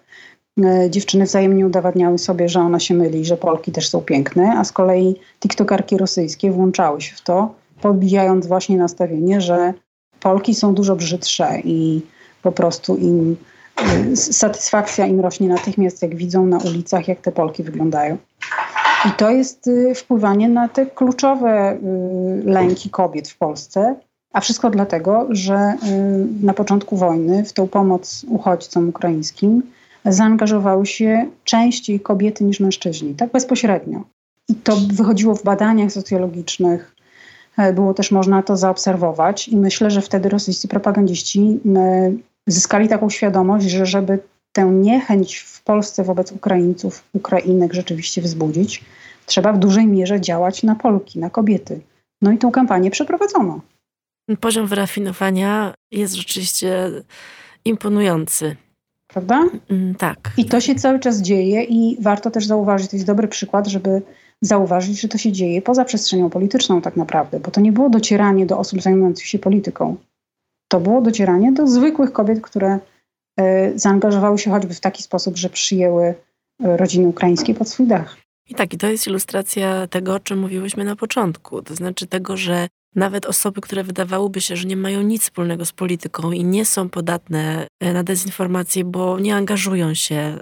[0.64, 4.64] E, dziewczyny wzajemnie udowadniały sobie, że ona się myli, że Polki też są piękne, a
[4.64, 9.74] z kolei tiktokarki rosyjskie włączały się w to, podbijając właśnie nastawienie, że
[10.20, 12.02] Polki są dużo brzydsze i
[12.42, 13.36] po prostu im
[13.76, 18.16] e, satysfakcja im rośnie natychmiast, jak widzą na ulicach, jak te Polki wyglądają.
[19.08, 21.78] I to jest e, wpływanie na te kluczowe
[22.44, 23.94] lęki kobiet w Polsce,
[24.32, 25.74] a wszystko dlatego, że
[26.42, 29.62] na początku wojny w tą pomoc uchodźcom ukraińskim
[30.12, 34.04] zaangażowały się częściej kobiety niż mężczyźni, tak bezpośrednio.
[34.48, 36.94] I to wychodziło w badaniach socjologicznych,
[37.56, 41.60] e, było też można to zaobserwować i myślę, że wtedy rosyjscy propagandziści
[42.46, 44.18] zyskali taką świadomość, że żeby
[44.52, 48.84] tę niechęć w Polsce wobec Ukraińców, Ukrainek rzeczywiście wzbudzić,
[49.26, 51.80] trzeba w dużej mierze działać na Polki, na kobiety.
[52.22, 53.60] No i tą kampanię przeprowadzono.
[54.40, 56.90] Poziom wyrafinowania jest rzeczywiście
[57.64, 58.56] imponujący
[59.08, 59.44] prawda?
[59.70, 60.32] Mm, tak.
[60.36, 64.02] I to się cały czas dzieje i warto też zauważyć, to jest dobry przykład, żeby
[64.42, 68.46] zauważyć, że to się dzieje poza przestrzenią polityczną tak naprawdę, bo to nie było docieranie
[68.46, 69.96] do osób zajmujących się polityką.
[70.68, 72.78] To było docieranie do zwykłych kobiet, które
[73.74, 76.14] zaangażowały się choćby w taki sposób, że przyjęły
[76.62, 78.16] rodziny ukraińskie pod swój dach.
[78.48, 81.62] I tak, i to jest ilustracja tego, o czym mówiłyśmy na początku.
[81.62, 85.72] To znaczy tego, że nawet osoby, które wydawałoby się, że nie mają nic wspólnego z
[85.72, 90.38] polityką i nie są podatne e, na dezinformację, bo nie angażują się e,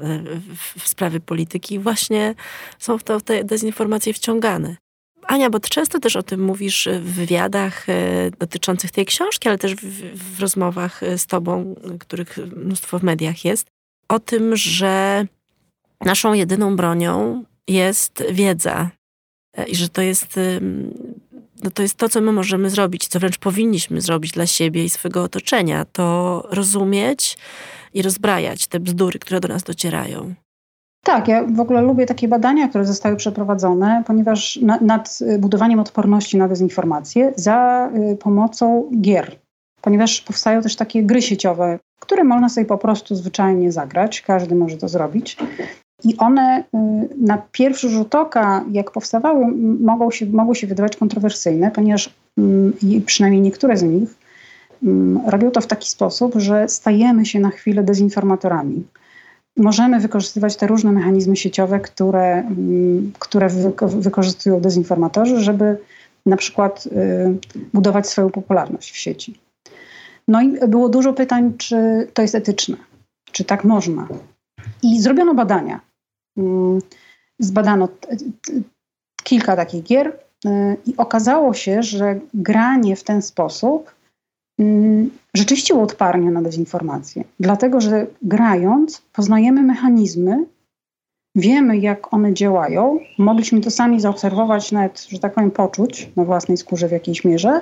[0.78, 2.34] w sprawy polityki, właśnie
[2.78, 4.76] są w, to, w te dezinformacje wciągane.
[5.22, 9.74] Ania, bo często też o tym mówisz w wywiadach e, dotyczących tej książki, ale też
[9.74, 13.66] w, w rozmowach z tobą, których mnóstwo w mediach jest,
[14.08, 15.26] o tym, że
[16.00, 18.90] naszą jedyną bronią jest wiedza
[19.66, 20.38] i że to jest
[21.62, 24.90] no to jest to, co my możemy zrobić, co wręcz powinniśmy zrobić dla siebie i
[24.90, 27.38] swojego otoczenia, to rozumieć
[27.94, 30.34] i rozbrajać te bzdury, które do nas docierają.
[31.04, 36.36] Tak, ja w ogóle lubię takie badania, które zostały przeprowadzone, ponieważ na, nad budowaniem odporności
[36.36, 39.36] na dezinformację za y, pomocą gier.
[39.80, 44.76] Ponieważ powstają też takie gry sieciowe, które można sobie po prostu zwyczajnie zagrać, każdy może
[44.76, 45.36] to zrobić.
[46.04, 49.46] I one y, na pierwszy rzut oka, jak powstawały,
[49.80, 52.72] mogą się, mogły się wydawać kontrowersyjne, ponieważ mm,
[53.06, 54.08] przynajmniej niektóre z nich
[54.82, 58.84] mm, robią to w taki sposób, że stajemy się na chwilę dezinformatorami.
[59.56, 63.48] Możemy wykorzystywać te różne mechanizmy sieciowe, które, mm, które
[63.98, 65.76] wykorzystują dezinformatorzy, żeby
[66.26, 66.90] na przykład y,
[67.72, 69.34] budować swoją popularność w sieci.
[70.28, 72.76] No i było dużo pytań, czy to jest etyczne,
[73.32, 74.08] czy tak można.
[74.82, 75.80] I zrobiono badania.
[76.36, 76.78] Mm,
[77.38, 77.88] zbadano
[79.22, 80.50] kilka takich gier y,
[80.86, 83.94] i okazało się, że granie w ten sposób
[84.58, 87.24] mm, rzeczywiście uodparnia na dezinformację.
[87.40, 90.44] Dlatego, że grając poznajemy mechanizmy,
[91.34, 96.56] wiemy jak one działają, mogliśmy to sami zaobserwować, nawet, że tak powiem, poczuć na własnej
[96.56, 97.60] skórze w jakiejś mierze.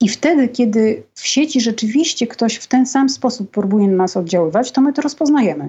[0.00, 4.72] I wtedy, kiedy w sieci rzeczywiście ktoś w ten sam sposób próbuje na nas oddziaływać,
[4.72, 5.68] to my to rozpoznajemy.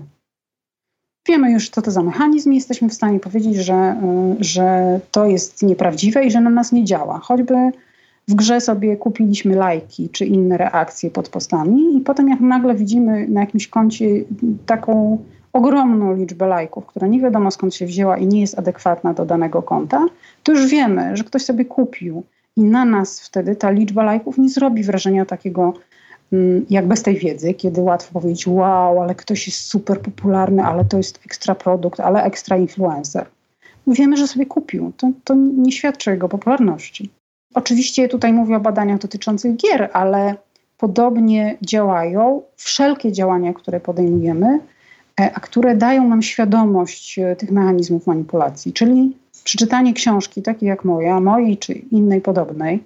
[1.27, 3.95] Wiemy już, co to za mechanizm jesteśmy w stanie powiedzieć, że,
[4.39, 7.19] y, że to jest nieprawdziwe i że na nas nie działa.
[7.19, 7.55] Choćby
[8.27, 13.27] w grze sobie kupiliśmy lajki czy inne reakcje pod postami i potem jak nagle widzimy
[13.27, 14.05] na jakimś koncie
[14.65, 15.17] taką
[15.53, 19.61] ogromną liczbę lajków, która nie wiadomo skąd się wzięła i nie jest adekwatna do danego
[19.61, 20.05] konta,
[20.43, 22.23] to już wiemy, że ktoś sobie kupił
[22.55, 25.73] i na nas wtedy ta liczba lajków nie zrobi wrażenia takiego
[26.69, 30.97] jak bez tej wiedzy, kiedy łatwo powiedzieć, wow, ale ktoś jest super popularny, ale to
[30.97, 33.25] jest ekstra produkt, ale ekstra influencer.
[33.87, 34.91] Wiemy, że sobie kupił.
[34.97, 37.09] To, to nie świadczy o jego popularności.
[37.53, 40.35] Oczywiście tutaj mówię o badaniach dotyczących gier, ale
[40.77, 44.59] podobnie działają wszelkie działania, które podejmujemy,
[45.19, 48.73] e, a które dają nam świadomość e, tych mechanizmów manipulacji.
[48.73, 52.83] Czyli przeczytanie książki takiej jak moja, mojej czy innej podobnej,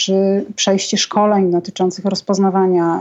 [0.00, 3.00] czy przejście szkoleń dotyczących rozpoznawania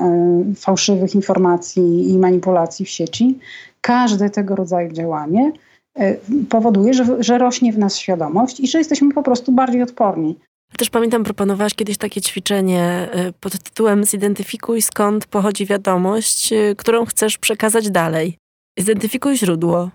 [0.51, 3.39] y, fałszywych informacji i manipulacji w sieci,
[3.81, 5.51] każde tego rodzaju działanie
[5.99, 10.35] y, powoduje, że, że rośnie w nas świadomość i że jesteśmy po prostu bardziej odporni.
[10.77, 17.37] Też pamiętam, proponowałaś kiedyś takie ćwiczenie y, pod tytułem Zidentyfikuj skąd pochodzi wiadomość, którą chcesz
[17.37, 18.37] przekazać dalej.
[18.79, 19.89] Zidentyfikuj źródło.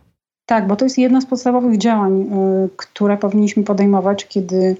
[0.46, 2.30] Tak, bo to jest jedno z podstawowych działań,
[2.76, 4.76] które powinniśmy podejmować, kiedy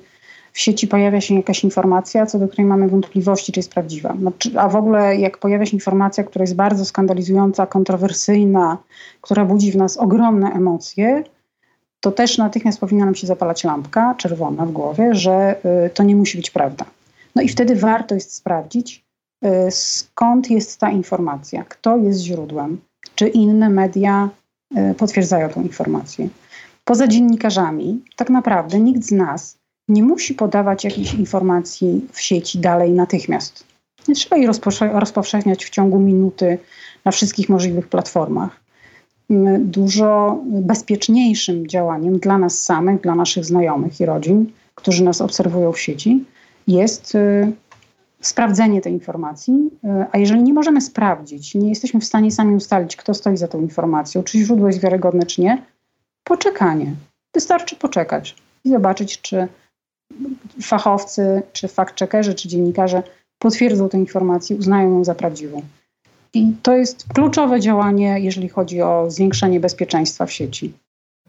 [0.55, 4.17] w sieci pojawia się jakaś informacja, co do której mamy wątpliwości, czy jest prawdziwa.
[4.21, 8.79] Znaczy, a w ogóle jak pojawia się informacja, która jest bardzo skandalizująca, kontrowersyjna,
[9.21, 11.25] która budzi w nas ogromne emocje,
[12.01, 16.17] to też natychmiast powinna nam się zapalać lampka czerwona w głowie, że y, to nie
[16.17, 16.85] musi być prawda.
[17.35, 19.05] No i wtedy warto jest sprawdzić,
[19.45, 22.81] y, skąd jest ta informacja, kto jest źródłem,
[23.15, 24.29] czy inne media
[24.77, 26.29] y, potwierdzają tę informację.
[26.85, 32.93] Poza dziennikarzami, tak naprawdę nikt z nas nie musi podawać jakiejś informacji w sieci dalej
[32.93, 33.65] natychmiast.
[34.09, 34.49] Nie trzeba jej
[34.81, 36.59] rozpowszechniać w ciągu minuty
[37.05, 38.61] na wszystkich możliwych platformach.
[39.59, 45.81] Dużo bezpieczniejszym działaniem dla nas samych, dla naszych znajomych i rodzin, którzy nas obserwują w
[45.81, 46.25] sieci,
[46.69, 47.53] jest y,
[48.21, 49.71] sprawdzenie tej informacji.
[49.85, 53.49] Y, a jeżeli nie możemy sprawdzić, nie jesteśmy w stanie sami ustalić, kto stoi za
[53.49, 55.63] tą informacją, czy źródło jest wiarygodne, czy nie,
[56.25, 56.95] poczekanie.
[57.35, 59.49] Wystarczy poczekać i zobaczyć, czy
[60.63, 63.03] fachowcy, czy fact-checkerzy, czy dziennikarze
[63.39, 65.63] potwierdzą tę informację, uznają ją za prawdziwą.
[66.35, 70.73] I to jest kluczowe działanie, jeżeli chodzi o zwiększenie bezpieczeństwa w sieci.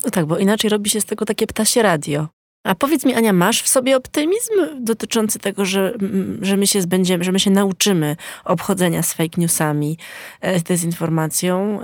[0.04, 2.28] No tak, bo inaczej robi się z tego takie ptasie radio.
[2.64, 5.94] A powiedz mi, Ania, masz w sobie optymizm dotyczący tego, że,
[6.42, 9.98] że my się zbędziemy, że my się nauczymy obchodzenia z fake newsami,
[10.42, 11.80] e, z dezinformacją?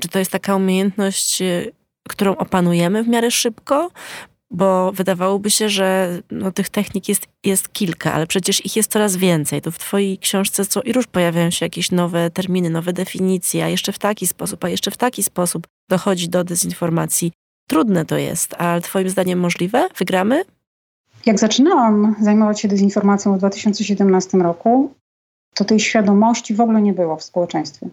[0.00, 1.64] Czy to jest taka umiejętność, e,
[2.08, 3.90] którą opanujemy w miarę szybko?
[4.50, 9.16] Bo wydawałoby się, że no, tych technik jest, jest kilka, ale przecież ich jest coraz
[9.16, 9.62] więcej.
[9.62, 13.68] To w Twojej książce co i róż pojawiają się jakieś nowe terminy, nowe definicje, a
[13.68, 17.32] jeszcze w taki sposób, a jeszcze w taki sposób dochodzi do dezinformacji.
[17.68, 19.88] Trudne to jest, ale Twoim zdaniem możliwe?
[19.98, 20.44] Wygramy?
[21.26, 24.94] Jak zaczynałam zajmować się dezinformacją w 2017 roku,
[25.54, 27.88] to tej świadomości w ogóle nie było w społeczeństwie.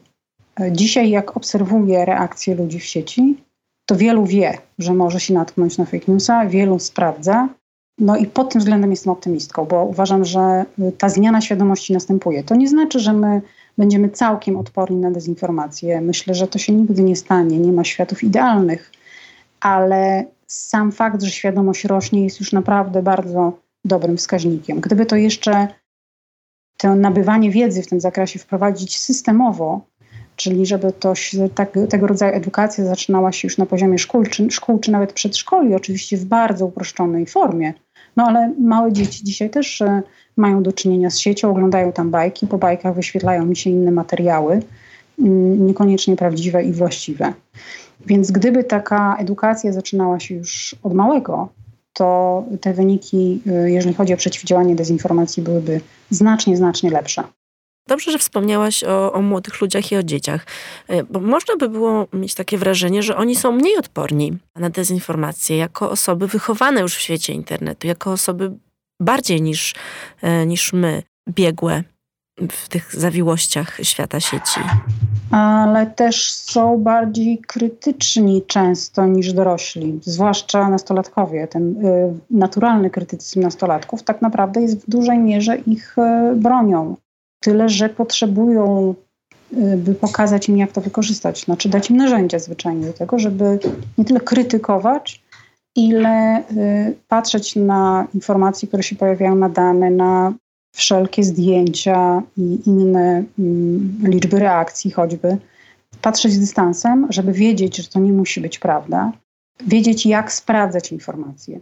[0.71, 3.37] Dzisiaj, jak obserwuję reakcje ludzi w sieci,
[3.85, 7.49] to wielu wie, że może się natknąć na fake newsa, wielu sprawdza.
[7.99, 10.65] No i pod tym względem jestem optymistką, bo uważam, że
[10.97, 12.43] ta zmiana świadomości następuje.
[12.43, 13.41] To nie znaczy, że my
[13.77, 16.01] będziemy całkiem odporni na dezinformację.
[16.01, 18.91] Myślę, że to się nigdy nie stanie, nie ma światów idealnych,
[19.59, 23.53] ale sam fakt, że świadomość rośnie, jest już naprawdę bardzo
[23.85, 24.79] dobrym wskaźnikiem.
[24.79, 25.67] Gdyby to jeszcze
[26.77, 29.81] to nabywanie wiedzy w tym zakresie wprowadzić systemowo,
[30.35, 31.13] czyli żeby to,
[31.55, 35.75] tak, tego rodzaju edukacja zaczynała się już na poziomie szkół czy, szkół, czy nawet przedszkoli,
[35.75, 37.73] oczywiście w bardzo uproszczonej formie.
[38.15, 40.01] No ale małe dzieci dzisiaj też e,
[40.37, 44.59] mają do czynienia z siecią, oglądają tam bajki, po bajkach wyświetlają mi się inne materiały,
[45.19, 47.33] mm, niekoniecznie prawdziwe i właściwe.
[48.05, 51.49] Więc gdyby taka edukacja zaczynała się już od małego,
[51.93, 57.23] to te wyniki, y, jeżeli chodzi o przeciwdziałanie dezinformacji, byłyby znacznie, znacznie lepsze.
[57.87, 60.45] Dobrze, że wspomniałaś o, o, młodych ludziach i o dzieciach,
[60.89, 65.57] y, bo można by było mieć takie wrażenie, że oni są mniej odporni na dezinformację
[65.57, 68.51] jako osoby wychowane już w świecie internetu, jako osoby
[68.99, 69.75] bardziej niż,
[70.23, 71.83] y, niż my, biegłe
[72.51, 74.59] w tych zawiłościach świata sieci.
[75.31, 81.47] Ale też są bardziej krytyczni często niż dorośli, zwłaszcza nastolatkowie.
[81.47, 85.95] Ten y, naturalny krytycyzm nastolatków tak naprawdę jest w dużej mierze ich
[86.35, 86.95] bronią.
[87.43, 88.95] Tyle, że potrzebują,
[89.53, 91.43] y, by pokazać im, jak to wykorzystać.
[91.43, 93.59] Znaczy dać im narzędzia zwyczajnie do tego, żeby
[93.97, 95.23] nie tyle krytykować,
[95.75, 100.33] ile y, patrzeć na informacje, które się pojawiają na dane, na
[100.75, 105.37] wszelkie zdjęcia i inne mm, liczby reakcji choćby,
[106.01, 109.11] patrzeć z dystansem, żeby wiedzieć, że to nie musi być prawda,
[109.67, 111.59] wiedzieć jak sprawdzać informacje.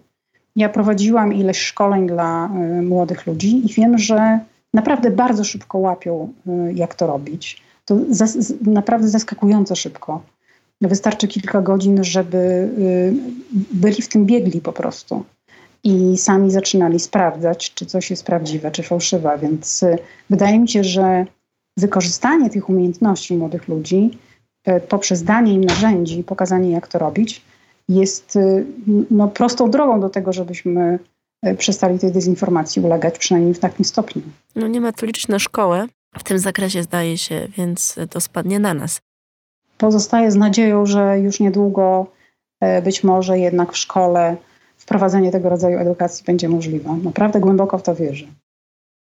[0.56, 4.40] Ja prowadziłam ileś szkoleń dla y, młodych ludzi i wiem, że
[4.74, 7.62] naprawdę bardzo szybko łapią, y, jak to robić.
[7.86, 10.22] To zas naprawdę zaskakująco szybko.
[10.82, 13.14] Wystarczy kilka godzin, żeby y,
[13.74, 15.24] byli w tym biegli po prostu
[15.84, 19.38] i sami zaczynali sprawdzać, czy coś jest prawdziwe, czy fałszywe.
[19.42, 19.98] Więc y,
[20.30, 21.26] wydaje mi się, że
[21.78, 24.20] wykorzystanie tych umiejętności młodych ludzi
[24.90, 27.42] poprzez danie im narzędzi, pokazanie, jak to robić,
[27.90, 28.38] jest
[29.12, 31.00] no, prostą drogą do tego, żebyśmy
[31.58, 34.22] przestali tej dezinformacji ulegać, przynajmniej w takim stopniu.
[34.56, 38.60] No nie ma tu liczyć na szkołę w tym zakresie, zdaje się, więc to spadnie
[38.60, 39.02] na nas.
[39.78, 42.08] Pozostaje z nadzieją, że już niedługo
[42.84, 44.38] być może jednak w szkole
[44.78, 46.98] wprowadzenie tego rodzaju edukacji będzie możliwe.
[47.04, 48.26] Naprawdę głęboko w to wierzę.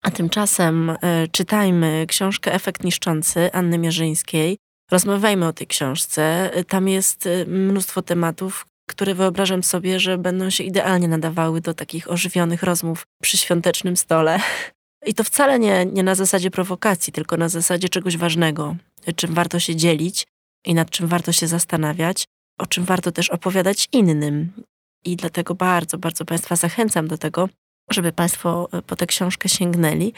[0.04, 0.96] A tymczasem y,
[1.32, 4.58] czytajmy książkę Efekt Niszczący Anny Mierzyńskiej.
[4.92, 6.52] Rozmawiajmy o tej książce.
[6.68, 12.12] Tam jest e, mnóstwo tematów, które wyobrażam sobie, że będą się idealnie nadawały do takich
[12.12, 14.40] ożywionych rozmów przy świątecznym stole.
[15.06, 18.76] I to wcale nie, nie na zasadzie prowokacji, tylko na zasadzie czegoś ważnego,
[19.16, 20.28] czym warto się dzielić
[20.66, 22.26] i nad czym warto się zastanawiać,
[22.60, 24.52] o czym warto też opowiadać innym
[25.06, 27.50] i dlatego bardzo, bardzo Państwa zachęcam do tego,
[27.90, 30.14] żeby Państwo e, po tę książkę sięgnęli.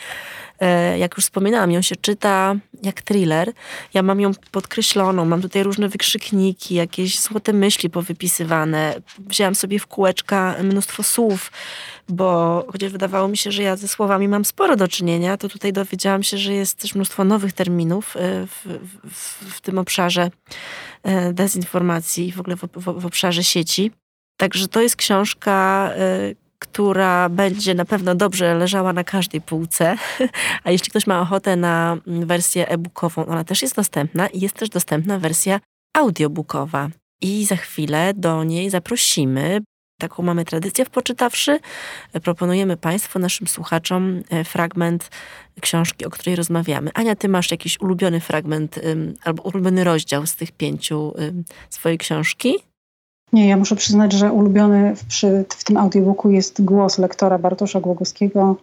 [0.60, 3.54] E, jak już wspominałam, ją się czyta jak thriller.
[3.94, 8.96] Ja mam ją podkreśloną, mam tutaj różne wykrzykniki, jakieś złote myśli powypisywane.
[9.20, 11.52] Wzięłam sobie w kółeczka mnóstwo słów,
[12.08, 15.74] bo chociaż wydawało mi się, że ja ze słowami mam sporo do czynienia, to tutaj
[15.74, 18.66] dowiedziałam się, że jest też mnóstwo nowych terminów e, w,
[19.04, 20.30] w, w tym obszarze
[21.34, 23.92] dezinformacji w ogóle w, w, obszarze sieci.
[24.38, 25.92] Także to jest książka,
[26.60, 29.98] która będzie na pewno dobrze leżała na każdej półce.
[30.64, 34.70] A jeśli ktoś ma ochotę na wersję e-bookową, ona też jest dostępna i jest też
[34.70, 35.60] dostępna wersja
[35.94, 36.90] audiobookowa.
[37.22, 39.62] I za chwilę do niej zaprosimy.
[40.00, 41.60] Taką mamy tradycję w Poczytawszy.
[42.24, 45.10] Proponujemy Państwu, naszym słuchaczom, e, fragment
[45.62, 46.92] książki, o której rozmawiamy.
[46.94, 48.80] Ania, ty masz jakiś ulubiony fragment
[49.24, 51.14] albo ulubiony rozdział z tych pięciu
[51.70, 52.69] swojej książki?
[53.34, 57.80] Nie, ja muszę przyznać, że ulubiony w, przy, w tym audiobooku jest głos lektora Bartosza
[57.80, 58.56] Głogowskiego,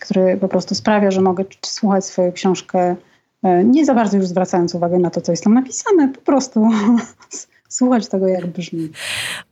[0.00, 2.96] który po prostu sprawia, że mogę słuchać swoją książkę,
[3.42, 6.68] e, nie za bardzo już zwracając uwagę na to, co jest tam napisane, po prostu
[7.68, 8.90] słuchać tego, jak brzmi.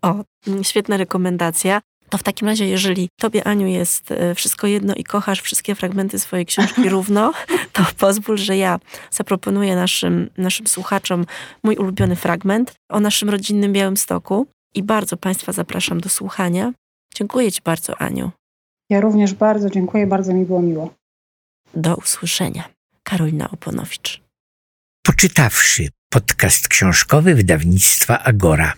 [0.02, 0.14] O,
[0.62, 1.80] świetna rekomendacja.
[2.08, 6.18] To w takim razie, jeżeli tobie, Aniu, jest e, wszystko jedno i kochasz wszystkie fragmenty
[6.18, 7.32] swojej książki równo,
[7.72, 8.78] to pozwól, że ja
[9.10, 11.26] zaproponuję naszym, naszym słuchaczom
[11.62, 14.46] mój ulubiony fragment o naszym rodzinnym Białym Stoku
[14.76, 16.72] i bardzo Państwa zapraszam do słuchania.
[17.14, 18.30] Dziękuję Ci bardzo, Aniu.
[18.90, 20.94] Ja również bardzo dziękuję, bardzo mi było miło.
[21.74, 22.64] Do usłyszenia.
[23.02, 24.22] Karolina Oponowicz.
[25.02, 28.72] Poczytawszy podcast książkowy wydawnictwa Agora.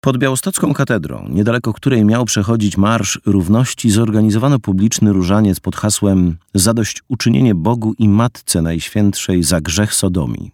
[0.00, 7.54] Pod Białostocką katedrą, niedaleko której miał przechodzić Marsz Równości, zorganizowano publiczny różaniec pod hasłem Zadośćuczynienie
[7.54, 10.50] Bogu i Matce Najświętszej za grzech Sodomii.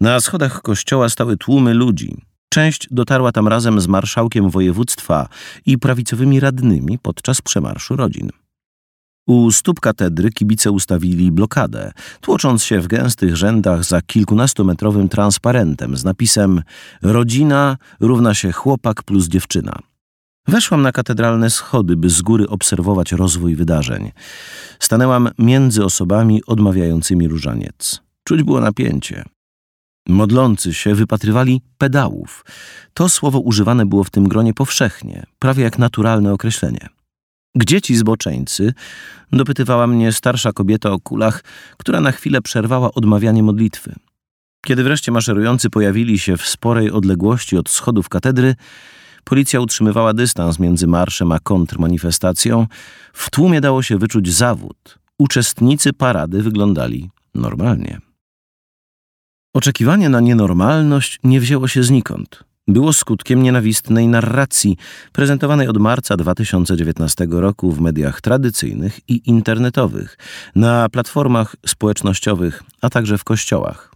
[0.00, 2.16] Na schodach kościoła stały tłumy ludzi.
[2.56, 5.28] Część dotarła tam razem z marszałkiem województwa
[5.66, 8.30] i prawicowymi radnymi podczas przemarszu rodzin.
[9.26, 16.04] U stóp katedry kibice ustawili blokadę, tłocząc się w gęstych rzędach za kilkunastometrowym transparentem z
[16.04, 16.62] napisem
[17.02, 19.78] Rodzina równa się chłopak plus dziewczyna.
[20.48, 24.12] Weszłam na katedralne schody, by z góry obserwować rozwój wydarzeń.
[24.78, 28.00] Stanęłam między osobami odmawiającymi różaniec.
[28.24, 29.35] Czuć było napięcie.
[30.08, 32.44] Modlący się wypatrywali pedałów.
[32.94, 36.88] To słowo używane było w tym gronie powszechnie, prawie jak naturalne określenie.
[37.54, 38.74] Gdzie ci zboczeńcy?
[39.32, 41.44] Dopytywała mnie starsza kobieta o kulach,
[41.76, 43.94] która na chwilę przerwała odmawianie modlitwy.
[44.66, 48.54] Kiedy wreszcie maszerujący pojawili się w sporej odległości od schodów katedry,
[49.24, 52.66] policja utrzymywała dystans między marszem a kontrmanifestacją.
[53.12, 54.98] W tłumie dało się wyczuć zawód.
[55.18, 58.05] Uczestnicy parady wyglądali normalnie.
[59.56, 64.76] Oczekiwanie na nienormalność nie wzięło się znikąd było skutkiem nienawistnej narracji
[65.12, 70.18] prezentowanej od marca 2019 roku w mediach tradycyjnych i internetowych,
[70.54, 73.92] na platformach społecznościowych, a także w kościołach.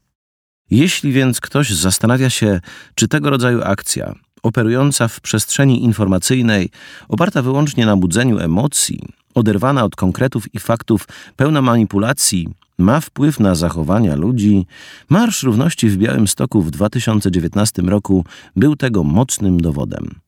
[0.70, 2.60] Jeśli więc ktoś zastanawia się,
[2.94, 6.70] czy tego rodzaju akcja, operująca w przestrzeni informacyjnej,
[7.08, 9.00] oparta wyłącznie na budzeniu emocji,
[9.34, 12.48] oderwana od konkretów i faktów, pełna manipulacji,
[12.80, 14.66] ma wpływ na zachowania ludzi,
[15.08, 18.24] Marsz Równości w Białymstoku w 2019 roku
[18.56, 20.20] był tego mocnym dowodem.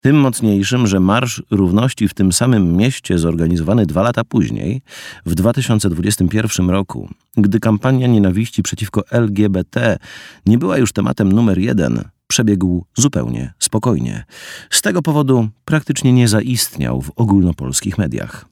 [0.00, 4.82] Tym mocniejszym, że Marsz Równości w tym samym mieście zorganizowany dwa lata później,
[5.26, 9.98] w 2021 roku, gdy kampania nienawiści przeciwko LGBT
[10.46, 14.24] nie była już tematem numer jeden, przebiegł zupełnie spokojnie.
[14.70, 18.44] Z tego powodu praktycznie nie zaistniał w ogólnopolskich mediach.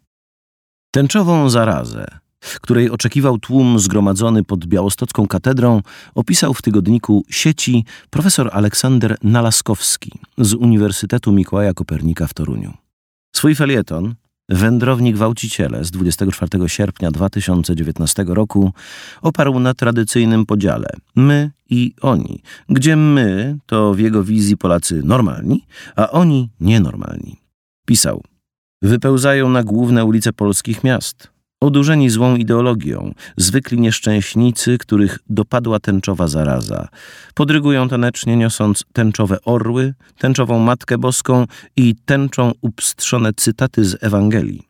[0.91, 2.07] Tęczową zarazę,
[2.61, 5.83] której oczekiwał tłum zgromadzony pod białostocką katedrą,
[6.15, 12.73] opisał w tygodniku sieci profesor Aleksander Nalaskowski z Uniwersytetu Mikołaja Kopernika w Toruniu.
[13.37, 14.15] Swój felieton,
[14.49, 18.73] Wędrowni gwałciciele z 24 sierpnia 2019 roku
[19.23, 20.87] oparł na tradycyjnym podziale
[21.17, 25.67] my i oni, gdzie my to w jego wizji Polacy normalni,
[25.97, 27.37] a oni nienormalni.
[27.87, 28.23] Pisał:
[28.83, 31.34] Wypełzają na główne ulice polskich miast,
[31.65, 36.89] Odurzeni złą ideologią, zwykli nieszczęśnicy, których dopadła tęczowa zaraza.
[37.35, 41.47] Podrygują tanecznie, niosąc tęczowe orły, tęczową Matkę Boską
[41.77, 44.62] i tęczą upstrzone cytaty z Ewangelii.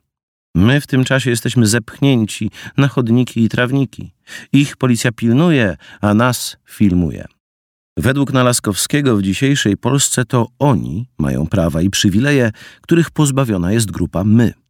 [0.55, 4.13] My w tym czasie jesteśmy zepchnięci na chodniki i trawniki.
[4.53, 7.25] Ich policja pilnuje, a nas filmuje.
[7.97, 14.23] Według Nalaskowskiego w dzisiejszej Polsce to oni mają prawa i przywileje, których pozbawiona jest grupa
[14.23, 14.64] my.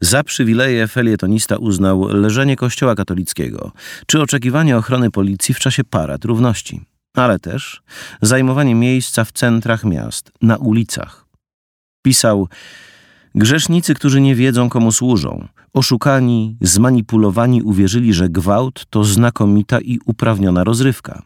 [0.00, 3.72] Za przywileje felietonista uznał leżenie kościoła katolickiego,
[4.06, 6.80] czy oczekiwanie ochrony policji w czasie parad równości,
[7.16, 7.82] ale też
[8.22, 11.26] zajmowanie miejsca w centrach miast, na ulicach.
[12.02, 12.48] Pisał,
[13.34, 20.64] grzesznicy, którzy nie wiedzą komu służą, oszukani, zmanipulowani uwierzyli, że gwałt to znakomita i uprawniona
[20.64, 21.22] rozrywka.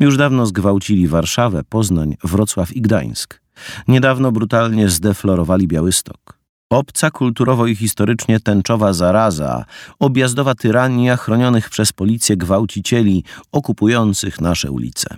[0.00, 3.40] Już dawno zgwałcili Warszawę, Poznań, Wrocław i Gdańsk.
[3.88, 6.35] Niedawno brutalnie zdeflorowali Białystok.
[6.70, 9.64] Obca kulturowo i historycznie tęczowa zaraza,
[9.98, 15.16] objazdowa tyrania chronionych przez policję gwałcicieli okupujących nasze ulice.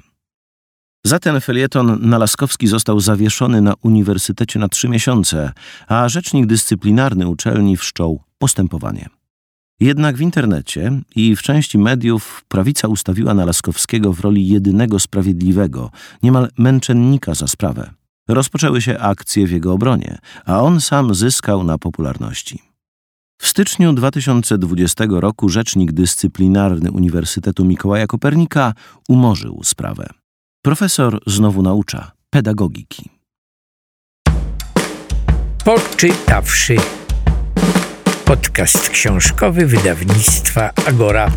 [1.05, 5.53] Za ten felieton Nalaskowski został zawieszony na uniwersytecie na trzy miesiące,
[5.86, 9.09] a rzecznik dyscyplinarny uczelni wszczął postępowanie.
[9.80, 15.90] Jednak w internecie i w części mediów prawica ustawiła Nalaskowskiego w roli jedynego sprawiedliwego,
[16.22, 17.90] niemal męczennika za sprawę.
[18.29, 22.62] Rozpoczęły się akcje w jego obronie, a on sam zyskał na popularności.
[23.41, 28.74] W styczniu 2020 roku rzecznik dyscyplinarny Uniwersytetu Mikołaja Kopernika
[29.09, 30.07] umorzył sprawę.
[30.64, 33.11] Profesor znowu naucza pedagogiki.
[35.64, 36.76] Poczytawszy
[38.24, 41.31] podcast książkowy wydawnictwa Agora.